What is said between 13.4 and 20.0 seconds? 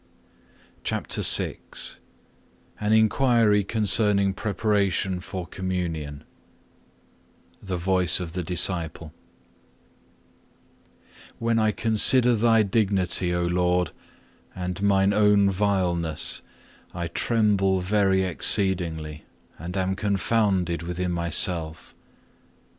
Lord, and mine own vileness, I tremble very exceedingly, and am